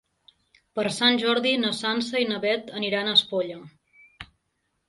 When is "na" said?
1.65-1.71, 2.31-2.39